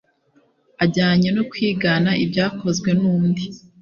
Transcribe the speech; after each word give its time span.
ajyanye 0.83 1.29
no 1.35 1.43
kwigana 1.51 2.11
ibyakozwe 2.23 2.89
n 2.99 3.01
undi 3.13 3.43